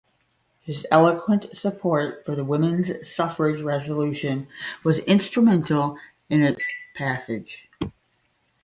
[0.61, 4.47] His eloquent support for the women's suffrage resolution
[4.83, 5.95] was instrumental
[6.27, 6.63] in its
[6.95, 7.69] passage.